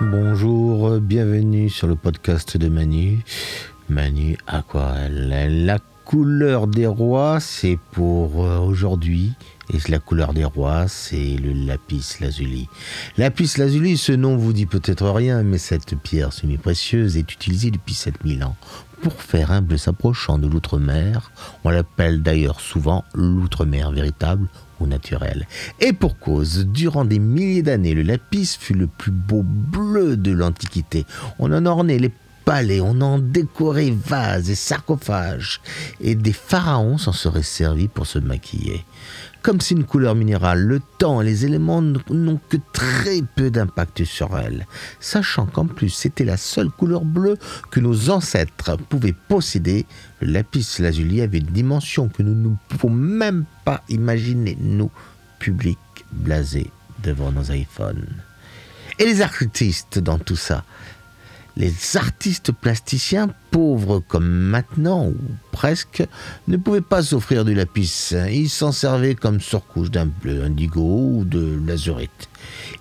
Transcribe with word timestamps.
Bonjour, 0.00 0.98
bienvenue 0.98 1.70
sur 1.70 1.86
le 1.86 1.94
podcast 1.94 2.56
de 2.56 2.68
Manu. 2.68 3.20
Manu 3.88 4.36
Aquarelle. 4.48 5.64
La 5.64 5.78
couleur 6.04 6.66
des 6.66 6.88
rois, 6.88 7.38
c'est 7.38 7.78
pour 7.92 8.44
euh, 8.44 8.58
aujourd'hui. 8.58 9.34
Et 9.72 9.78
la 9.90 9.98
couleur 9.98 10.34
des 10.34 10.44
rois, 10.44 10.88
c'est 10.88 11.36
le 11.36 11.52
lapis 11.52 12.16
lazuli. 12.20 12.68
Lapis 13.16 13.52
lazuli, 13.56 13.96
ce 13.96 14.12
nom 14.12 14.36
vous 14.36 14.52
dit 14.52 14.66
peut-être 14.66 15.08
rien, 15.08 15.42
mais 15.42 15.58
cette 15.58 15.96
pierre 15.96 16.32
semi-précieuse 16.32 17.16
est 17.16 17.32
utilisée 17.32 17.70
depuis 17.70 17.94
7000 17.94 18.44
ans 18.44 18.56
pour 19.02 19.20
faire 19.20 19.52
un 19.52 19.60
bleu 19.60 19.76
s'approchant 19.76 20.38
de 20.38 20.46
l'outre-mer. 20.46 21.30
On 21.64 21.70
l'appelle 21.70 22.22
d'ailleurs 22.22 22.60
souvent 22.60 23.04
l'outre-mer 23.14 23.90
véritable 23.90 24.48
ou 24.80 24.86
naturel. 24.86 25.46
Et 25.80 25.92
pour 25.92 26.18
cause, 26.18 26.66
durant 26.66 27.04
des 27.04 27.18
milliers 27.18 27.62
d'années, 27.62 27.94
le 27.94 28.02
lapis 28.02 28.56
fut 28.58 28.74
le 28.74 28.86
plus 28.86 29.12
beau 29.12 29.42
bleu 29.44 30.16
de 30.16 30.32
l'Antiquité. 30.32 31.04
On 31.38 31.52
en 31.52 31.66
ornait 31.66 31.98
les 31.98 32.12
palais, 32.44 32.80
on 32.80 33.00
en 33.00 33.18
décorait 33.18 33.90
vases 33.90 34.50
et 34.50 34.54
sarcophages, 34.54 35.60
et 36.00 36.14
des 36.14 36.32
pharaons 36.32 36.98
s'en 36.98 37.12
seraient 37.12 37.42
servis 37.42 37.88
pour 37.88 38.06
se 38.06 38.18
maquiller. 38.18 38.84
Comme 39.42 39.60
c'est 39.60 39.74
une 39.74 39.84
couleur 39.84 40.14
minérale, 40.14 40.60
le 40.62 40.80
temps 40.98 41.20
et 41.20 41.24
les 41.26 41.44
éléments 41.44 41.82
n'ont 41.82 42.40
que 42.48 42.56
très 42.72 43.20
peu 43.36 43.50
d'impact 43.50 44.04
sur 44.04 44.38
elle, 44.38 44.66
sachant 45.00 45.44
qu'en 45.44 45.66
plus 45.66 45.90
c'était 45.90 46.24
la 46.24 46.38
seule 46.38 46.70
couleur 46.70 47.04
bleue 47.04 47.36
que 47.70 47.80
nos 47.80 48.08
ancêtres 48.08 48.78
pouvaient 48.88 49.14
posséder, 49.28 49.84
le 50.20 50.32
lapis 50.32 50.66
lazuli 50.78 51.20
avait 51.20 51.38
une 51.38 51.46
dimension 51.46 52.08
que 52.08 52.22
nous 52.22 52.34
ne 52.34 52.56
pouvons 52.68 52.94
même 52.94 53.44
pas 53.66 53.82
imaginer, 53.90 54.56
nous, 54.60 54.90
public 55.38 55.78
blasés 56.10 56.70
devant 57.02 57.30
nos 57.30 57.52
iPhones. 57.52 58.06
Et 58.98 59.04
les 59.04 59.20
artistes 59.20 59.98
dans 59.98 60.18
tout 60.18 60.36
ça 60.36 60.64
les 61.56 61.96
artistes 61.96 62.50
plasticiens, 62.52 63.28
pauvres 63.50 64.02
comme 64.08 64.28
maintenant, 64.28 65.06
ou 65.06 65.16
presque, 65.52 66.04
ne 66.48 66.56
pouvaient 66.56 66.80
pas 66.80 67.02
s'offrir 67.02 67.44
du 67.44 67.54
lapis. 67.54 68.12
Ils 68.30 68.50
s'en 68.50 68.72
servaient 68.72 69.14
comme 69.14 69.40
surcouche 69.40 69.90
d'un 69.90 70.06
bleu 70.06 70.42
indigo 70.42 70.82
ou 70.82 71.24
de 71.24 71.60
l'azurite. 71.66 72.28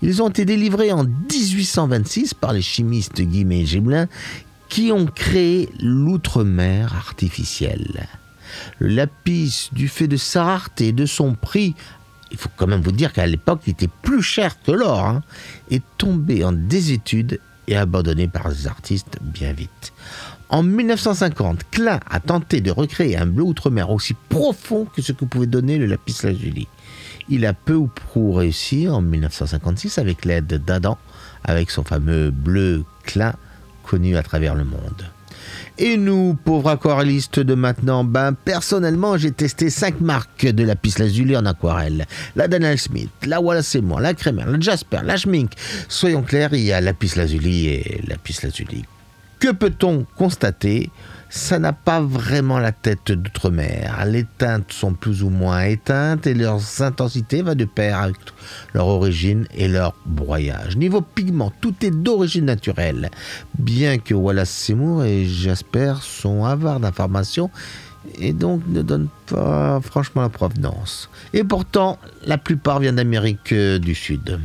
Ils 0.02 0.22
ont 0.22 0.30
été 0.30 0.45
délivrés 0.45 0.92
en 0.92 1.03
1826 1.03 2.34
par 2.34 2.53
les 2.53 2.62
chimistes 2.62 3.22
Guimet 3.22 3.62
et 3.62 3.66
Gibelin 3.66 4.08
qui 4.70 4.92
ont 4.92 5.06
créé 5.06 5.69
l'outre-mer 5.80 6.95
artificiel. 6.95 8.08
Le 8.80 8.88
lapis, 8.88 9.69
du 9.72 9.88
fait 9.88 10.08
de 10.08 10.17
sa 10.17 10.44
rareté 10.44 10.88
et 10.88 10.94
de 10.94 11.06
son 11.06 11.36
prix, 11.36 11.75
il 12.31 12.38
faut 12.38 12.50
quand 12.58 12.66
même 12.66 12.81
vous 12.81 12.92
dire 12.92 13.14
qu'à 13.14 13.28
l'époque, 13.28 13.62
il 13.67 13.72
était 13.72 13.90
plus 14.02 14.23
cher 14.23 14.62
que 14.64 14.72
l'or, 14.72 15.06
hein, 15.06 15.22
est 15.69 15.84
tombé 16.00 16.44
en 16.44 16.52
désétude 16.52 17.40
et 17.67 17.75
abandonné 17.75 18.28
par 18.28 18.50
les 18.50 18.67
artistes 18.67 19.17
bien 19.22 19.53
vite. 19.53 19.94
En 20.50 20.64
1950, 20.64 21.64
Klein 21.72 22.00
a 22.09 22.19
tenté 22.19 22.61
de 22.61 22.72
recréer 22.72 23.17
un 23.17 23.25
bleu 23.25 23.44
outre-mer 23.44 23.89
aussi 23.89 24.14
profond 24.30 24.86
que 24.86 25.02
ce 25.02 25.11
que 25.11 25.25
pouvait 25.25 25.47
donner 25.47 25.78
le 25.78 25.86
lapis 25.86 26.17
lazuli. 26.23 26.67
Il 27.30 27.45
a 27.45 27.53
peu 27.53 27.75
ou 27.75 27.88
prou 27.88 28.34
réussi 28.34 28.88
en 28.88 29.02
1956 29.02 29.97
avec 29.97 30.25
l'aide 30.25 30.64
d'Adam, 30.64 30.97
avec 31.44 31.72
son 31.72 31.84
fameux 31.84 32.31
bleu 32.31 32.84
Klein 33.03 33.34
connu 33.84 34.17
à 34.17 34.23
travers 34.23 34.56
le 34.56 34.66
monde. 34.66 35.12
Et 35.77 35.97
nous, 35.97 36.38
pauvres 36.45 36.69
aquarellistes 36.69 37.39
de 37.39 37.55
maintenant, 37.55 38.03
ben 38.03 38.33
personnellement 38.33 39.17
j'ai 39.17 39.31
testé 39.31 39.69
5 39.69 40.02
marques 40.02 40.45
de 40.45 40.63
lapis 40.63 40.95
lazuli 41.00 41.35
en 41.35 41.45
aquarelle. 41.45 42.05
La 42.35 42.47
Daniel 42.47 42.77
Smith, 42.77 43.09
la 43.25 43.41
Wallace 43.41 43.75
et 43.75 43.81
moi, 43.81 44.02
la 44.02 44.13
Crémer, 44.13 44.45
la 44.45 44.59
Jasper, 44.59 45.00
la 45.03 45.17
Schmink. 45.17 45.52
Soyons 45.89 46.22
clairs, 46.22 46.53
il 46.53 46.61
y 46.61 46.72
a 46.72 46.81
lapis 46.81 47.13
lazuli 47.16 47.67
et 47.67 48.02
lapis 48.08 48.39
lazuli. 48.44 48.85
Que 49.44 49.52
peut-on 49.52 50.05
constater? 50.16 50.89
Ça 51.30 51.59
n'a 51.59 51.73
pas 51.73 51.99
vraiment 51.99 52.59
la 52.59 52.72
tête 52.72 53.11
d'outre-mer. 53.11 54.06
Les 54.07 54.23
teintes 54.23 54.72
sont 54.72 54.94
plus 54.94 55.22
ou 55.22 55.29
moins 55.29 55.63
éteintes 55.63 56.25
et 56.28 56.34
leur 56.34 56.62
intensité 56.79 57.41
va 57.41 57.53
de 57.53 57.66
pair 57.66 58.00
avec 58.00 58.16
leur 58.73 58.88
origine 58.88 59.45
et 59.53 59.68
leur 59.68 59.95
broyage. 60.06 60.78
Niveau 60.78 61.01
pigment, 61.01 61.51
tout 61.59 61.75
est 61.81 61.91
d'origine 61.91 62.45
naturelle. 62.45 63.12
Bien 63.59 63.97
que 63.97 64.13
Wallace 64.13 64.50
Seymour 64.50 65.03
et 65.03 65.25
Jasper 65.25 65.95
sont 66.00 66.45
avares 66.45 66.79
d'informations 66.79 67.51
et 68.19 68.31
donc 68.31 68.62
ne 68.69 68.81
donnent 68.81 69.09
pas 69.25 69.81
franchement 69.81 70.22
la 70.22 70.29
provenance. 70.29 71.09
Et 71.34 71.44
pourtant, 71.44 72.00
la 72.25 72.38
plupart 72.38 72.79
viennent 72.79 72.95
d'Amérique 72.95 73.53
du 73.53 73.94
Sud. 73.94 74.39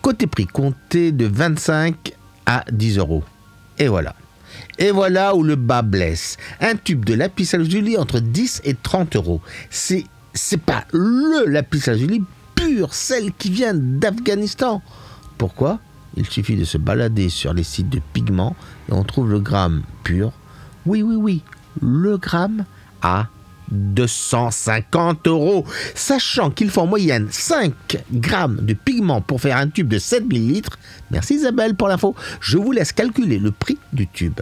Côté 0.00 0.26
prix, 0.26 0.46
comptez 0.46 1.12
de 1.12 1.26
25 1.26 2.14
à 2.46 2.64
10 2.72 2.96
euros. 2.96 3.22
Et 3.78 3.88
voilà. 3.88 4.14
Et 4.78 4.90
voilà 4.90 5.34
où 5.34 5.42
le 5.42 5.56
bas 5.56 5.82
blesse. 5.82 6.36
Un 6.60 6.76
tube 6.76 7.04
de 7.04 7.14
lapis 7.14 7.48
lazuli 7.52 7.96
entre 7.96 8.20
10 8.20 8.62
et 8.64 8.74
30 8.74 9.16
euros. 9.16 9.40
C'est, 9.70 10.04
c'est 10.34 10.60
pas 10.60 10.84
le 10.92 11.46
lapis 11.46 11.82
lazuli 11.86 12.22
pur, 12.54 12.94
celle 12.94 13.32
qui 13.32 13.50
vient 13.50 13.74
d'Afghanistan. 13.74 14.82
Pourquoi? 15.38 15.78
Il 16.16 16.26
suffit 16.26 16.56
de 16.56 16.64
se 16.64 16.78
balader 16.78 17.28
sur 17.28 17.52
les 17.52 17.62
sites 17.62 17.90
de 17.90 18.00
pigments 18.12 18.56
et 18.88 18.92
on 18.92 19.04
trouve 19.04 19.30
le 19.30 19.40
gramme 19.40 19.82
pur. 20.02 20.32
Oui, 20.86 21.02
oui, 21.02 21.16
oui, 21.16 21.42
le 21.82 22.16
gramme 22.16 22.64
à 23.02 23.28
250 23.70 25.26
euros, 25.26 25.64
sachant 25.94 26.50
qu'il 26.50 26.70
faut 26.70 26.82
en 26.82 26.86
moyenne 26.86 27.28
5 27.30 27.72
grammes 28.12 28.60
de 28.62 28.74
pigment 28.74 29.20
pour 29.20 29.40
faire 29.40 29.56
un 29.56 29.68
tube 29.68 29.88
de 29.88 29.98
7 29.98 30.26
millilitres. 30.26 30.78
Merci 31.10 31.34
Isabelle 31.34 31.74
pour 31.74 31.88
l'info. 31.88 32.14
Je 32.40 32.58
vous 32.58 32.72
laisse 32.72 32.92
calculer 32.92 33.38
le 33.38 33.50
prix 33.50 33.78
du 33.92 34.06
tube. 34.06 34.40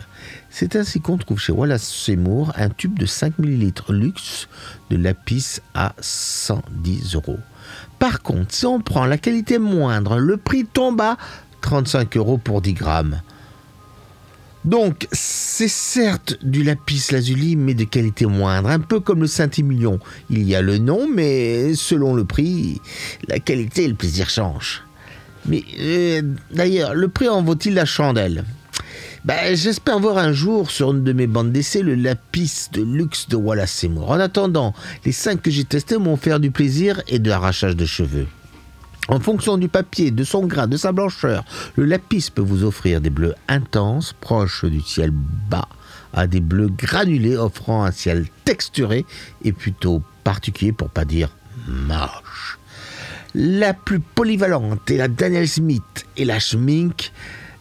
C'est 0.51 0.77
ainsi 0.77 1.01
qu'on 1.01 1.19
trouve 1.19 1.41
chez 1.41 1.53
Wallace 1.53 1.83
Seymour 1.83 2.53
un 2.57 2.69
tube 2.69 2.99
de 2.99 3.07
5 3.07 3.39
millilitres 3.39 3.93
luxe 3.93 4.49
de 4.91 4.97
lapis 4.97 5.61
à 5.75 5.95
110 6.01 7.15
euros. 7.17 7.39
Par 7.99 8.23
contre, 8.23 8.55
si 8.55 8.67
on 8.67 8.81
prend 8.81 9.07
la 9.07 9.19
qualité 9.19 9.59
moindre, 9.59 10.19
le 10.19 10.37
prix 10.37 10.65
tombe 10.65 11.01
à 11.01 11.17
35 11.63 12.17
euros 12.17 12.39
pour 12.39 12.61
10 12.61 12.75
grammes. 12.75 13.21
Donc, 14.65 15.07
c'est 15.13 15.69
certes 15.69 16.39
du 16.43 16.63
lapis 16.63 17.09
lazuli, 17.11 17.55
mais 17.55 17.75
de 17.75 17.85
qualité 17.85 18.25
moindre, 18.25 18.71
un 18.71 18.81
peu 18.81 18.99
comme 18.99 19.21
le 19.21 19.27
Saint-Émilion. 19.27 20.01
Il 20.31 20.43
y 20.45 20.55
a 20.55 20.63
le 20.63 20.79
nom, 20.79 21.07
mais 21.07 21.75
selon 21.75 22.15
le 22.15 22.25
prix, 22.25 22.81
la 23.29 23.39
qualité 23.39 23.85
et 23.85 23.89
le 23.89 23.95
plaisir 23.95 24.31
changent. 24.31 24.83
Mais 25.47 25.63
euh, 25.79 26.23
d'ailleurs, 26.51 26.95
le 26.95 27.09
prix 27.09 27.29
en 27.29 27.43
vaut-il 27.43 27.75
la 27.75 27.85
chandelle? 27.85 28.45
Ben, 29.27 29.55
J'espère 29.55 30.01
voir 30.01 30.19
un 30.19 30.33
jour 30.33 30.71
sur 30.71 30.93
une 30.93 31.05
de 31.05 31.13
mes 31.13 31.27
bandes 31.27 31.53
d'essai 31.53 31.83
le 31.83 31.95
lapis 31.95 32.69
de 32.73 32.83
luxe 32.83 33.29
de 33.29 33.37
Wallace 33.37 33.73
Seymour. 33.73 34.11
En 34.11 34.21
attendant, 34.21 34.75
les 35.05 35.13
cinq 35.13 35.43
que 35.43 35.51
j'ai 35.51 35.65
testés 35.65 35.99
m'ont 35.99 36.17
fait 36.17 36.39
du 36.41 36.51
plaisir 36.51 37.03
et 37.09 37.19
de 37.19 37.29
l'arrachage 37.29 37.77
de 37.77 37.85
cheveux. 37.85 38.27
En 39.09 39.21
fonction 39.21 39.59
du 39.59 39.69
papier, 39.69 40.11
de 40.11 40.25
son 40.25 40.47
grain, 40.47 40.67
de 40.67 40.79
sa 40.79 40.93
blancheur, 40.93 41.45
le 41.77 41.85
lapis 41.85 42.31
peut 42.35 42.43
vous 42.43 42.65
offrir 42.65 43.01
des 43.01 43.11
bleus 43.11 43.35
intenses, 43.49 44.15
proches 44.19 44.65
du 44.65 44.81
ciel 44.81 45.11
bas, 45.13 45.69
à 46.15 46.27
des 46.27 46.41
bleus 46.41 46.71
granulés 46.71 47.37
offrant 47.37 47.85
un 47.85 47.91
ciel 47.91 48.27
texturé 48.45 49.05
et 49.43 49.53
plutôt 49.53 50.03
particulier 50.23 50.73
pour 50.73 50.89
pas 50.89 51.05
dire 51.05 51.37
moche. 51.69 52.59
La 53.35 53.75
plus 53.75 54.01
polyvalente 54.01 54.91
est 54.91 54.97
la 54.97 55.09
Daniel 55.09 55.49
Smith 55.49 56.07
et 56.17 56.25
la 56.25 56.39
Schmink, 56.39 57.13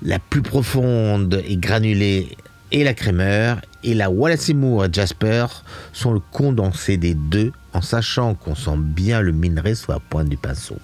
la 0.02 0.20
plus 0.20 0.44
profonde 0.44 1.42
et 1.46 1.58
granulée 1.58 2.38
et 2.72 2.84
la 2.84 2.94
crémeur, 2.94 3.62
et 3.84 3.94
la 3.94 4.10
Wallace 4.10 4.50
Moore 4.50 4.86
et 4.86 4.90
Jasper 4.92 5.46
sont 5.92 6.14
le 6.14 6.22
condensé 6.32 6.98
des 6.98 7.14
deux 7.16 7.52
en 7.74 7.82
sachant 7.82 8.34
qu'on 8.34 8.56
sent 8.56 8.78
bien 8.78 9.20
le 9.22 9.32
minerai 9.32 9.76
sur 9.76 9.92
la 9.92 10.00
pointe 10.00 10.30
du 10.30 10.38
pinceau. 10.38 10.78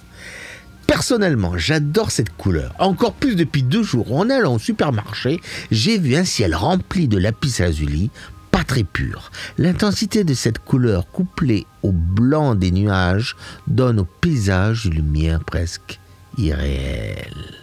Personnellement, 1.00 1.58
j'adore 1.58 2.12
cette 2.12 2.36
couleur. 2.36 2.76
Encore 2.78 3.14
plus 3.14 3.38
depuis 3.38 3.64
deux 3.64 3.84
jours, 3.84 4.14
en 4.14 4.30
allant 4.30 4.56
au 4.56 4.60
supermarché, 4.60 5.40
j'ai 5.72 5.98
vu 5.98 6.18
un 6.18 6.26
ciel 6.26 6.54
rempli 6.54 7.08
de 7.08 7.18
lapis 7.18 7.56
lazuli, 7.60 8.12
pas 8.52 8.66
très 8.66 8.84
pur. 8.84 9.32
L'intensité 9.58 10.26
de 10.26 10.34
cette 10.34 10.60
couleur 10.60 11.10
couplée 11.10 11.66
au 11.84 11.94
blanc 11.94 12.54
des 12.54 12.72
nuages 12.72 13.38
donne 13.66 14.02
au 14.02 14.04
paysage 14.04 14.88
une 14.88 14.96
lumière 14.96 15.42
presque 15.42 16.02
irréelle. 16.38 17.56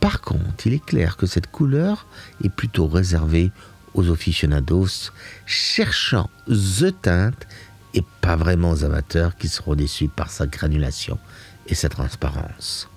Par 0.00 0.22
contre, 0.22 0.68
il 0.68 0.72
est 0.72 0.84
clair 0.84 1.18
que 1.18 1.26
cette 1.26 1.50
couleur 1.50 2.06
est 2.42 2.48
plutôt 2.48 2.86
réservée 2.86 3.52
aux 3.92 4.10
aficionados 4.10 5.12
cherchant 5.44 6.30
the 6.48 6.94
teinte 7.02 7.46
et 7.92 8.02
pas 8.22 8.36
vraiment 8.36 8.70
aux 8.70 8.84
amateurs 8.84 9.36
qui 9.36 9.48
seront 9.48 9.74
déçus 9.74 10.08
par 10.08 10.30
sa 10.30 10.46
granulation 10.46 11.18
et 11.68 11.74
sa 11.74 11.88
transparence. 11.88 12.88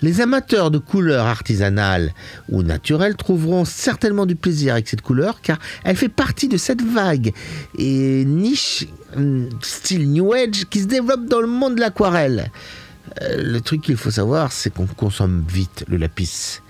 Les 0.00 0.20
amateurs 0.20 0.70
de 0.70 0.78
couleurs 0.78 1.26
artisanales 1.26 2.12
ou 2.48 2.62
naturelles 2.62 3.16
trouveront 3.16 3.64
certainement 3.64 4.26
du 4.26 4.36
plaisir 4.36 4.74
avec 4.74 4.88
cette 4.88 5.02
couleur 5.02 5.40
car 5.40 5.58
elle 5.82 5.96
fait 5.96 6.08
partie 6.08 6.46
de 6.46 6.56
cette 6.56 6.82
vague 6.82 7.32
et 7.76 8.24
niche 8.24 8.86
hum, 9.16 9.48
style 9.60 10.08
New 10.10 10.32
Age 10.32 10.66
qui 10.70 10.82
se 10.82 10.86
développe 10.86 11.26
dans 11.26 11.40
le 11.40 11.48
monde 11.48 11.74
de 11.74 11.80
l'aquarelle. 11.80 12.52
Euh, 13.22 13.42
le 13.42 13.60
truc 13.60 13.82
qu'il 13.82 13.96
faut 13.96 14.12
savoir, 14.12 14.52
c'est 14.52 14.70
qu'on 14.70 14.86
consomme 14.86 15.44
vite 15.48 15.84
le 15.88 15.96
lapis, 15.96 16.60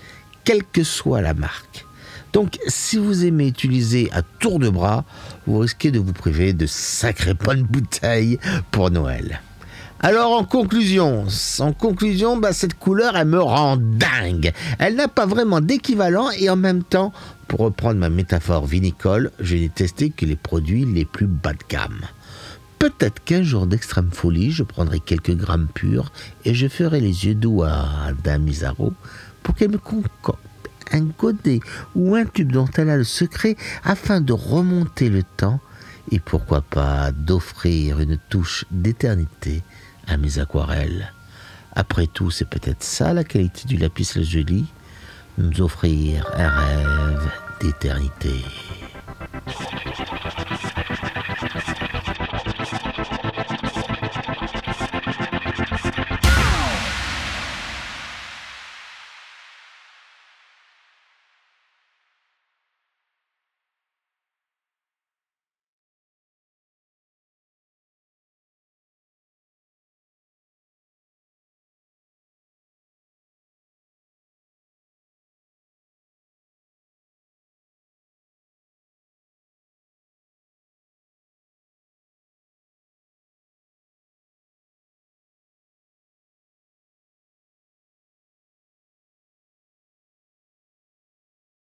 quelle 0.43 0.63
que 0.63 0.83
soit 0.83 1.21
la 1.21 1.35
marque. 1.35 1.85
Donc, 2.33 2.57
si 2.67 2.97
vous 2.97 3.25
aimez 3.25 3.47
utiliser 3.47 4.09
à 4.11 4.21
tour 4.21 4.59
de 4.59 4.69
bras, 4.69 5.03
vous 5.47 5.59
risquez 5.59 5.91
de 5.91 5.99
vous 5.99 6.13
priver 6.13 6.53
de 6.53 6.65
sacrées 6.65 7.33
bonnes 7.33 7.63
bouteilles 7.63 8.39
pour 8.71 8.91
Noël. 8.91 9.41
Alors 10.01 10.31
en 10.31 10.45
conclusion, 10.45 11.25
en 11.59 11.73
conclusion, 11.73 12.37
bah, 12.37 12.53
cette 12.53 12.73
couleur, 12.73 13.17
elle 13.17 13.27
me 13.27 13.41
rend 13.41 13.75
dingue. 13.75 14.53
Elle 14.77 14.95
n'a 14.95 15.09
pas 15.09 15.25
vraiment 15.25 15.59
d'équivalent 15.59 16.29
et 16.31 16.49
en 16.49 16.55
même 16.55 16.83
temps, 16.83 17.11
pour 17.49 17.59
reprendre 17.59 17.99
ma 17.99 18.09
métaphore 18.09 18.65
vinicole, 18.65 19.31
je 19.41 19.57
n'ai 19.57 19.67
testé 19.67 20.09
que 20.09 20.25
les 20.25 20.37
produits 20.37 20.85
les 20.85 21.03
plus 21.03 21.27
bas 21.27 21.51
de 21.51 21.59
gamme. 21.67 21.99
Peut-être 22.79 23.21
qu'un 23.25 23.43
jour 23.43 23.67
d'extrême 23.67 24.09
folie, 24.09 24.51
je 24.51 24.63
prendrai 24.63 25.01
quelques 25.01 25.35
grammes 25.35 25.67
purs 25.73 26.13
et 26.45 26.53
je 26.53 26.69
ferai 26.69 27.01
les 27.01 27.25
yeux 27.25 27.35
doux 27.35 27.63
à 27.63 28.13
Dame 28.23 28.49
pour 29.43 29.53
qu'elle 29.53 29.71
me 29.71 29.77
concocte 29.77 30.39
un 30.93 31.01
godet 31.01 31.59
ou 31.93 32.15
un 32.15 32.23
tube 32.23 32.53
dont 32.53 32.69
elle 32.77 32.89
a 32.89 32.95
le 32.95 33.03
secret 33.03 33.57
afin 33.83 34.21
de 34.21 34.31
remonter 34.31 35.09
le 35.09 35.23
temps 35.23 35.59
et 36.11 36.19
pourquoi 36.19 36.61
pas 36.61 37.11
d'offrir 37.11 37.99
une 37.99 38.17
touche 38.29 38.65
d'éternité 38.71 39.61
à 40.09 40.17
mes 40.17 40.39
aquarelles. 40.39 41.13
Après 41.75 42.07
tout, 42.07 42.31
c'est 42.31 42.49
peut-être 42.49 42.83
ça 42.83 43.13
la 43.13 43.23
qualité 43.23 43.67
du 43.67 43.77
lapis 43.77 44.11
lazuli, 44.15 44.65
nous 45.37 45.61
offrir 45.61 46.25
un 46.35 46.49
rêve 46.49 47.31
d'éternité. 47.61 48.43